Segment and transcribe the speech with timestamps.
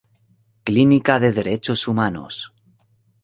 [0.63, 2.33] Clínica de Derechos Humanos.